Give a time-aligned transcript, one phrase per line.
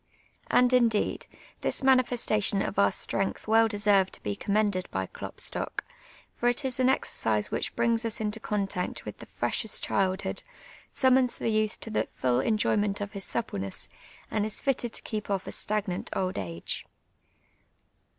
[0.49, 1.27] And, indeed,
[1.61, 5.83] this manifestation of our strength well deser\ cd to be commended by Klopstock,
[6.35, 10.41] for it is an exercise which brings us into contact with the freshest childlu)od,
[10.91, 13.87] summons the youth to the fidl enjo\qneut of his suppleness,
[14.31, 16.87] and is fitted to keep off a stagnant old age.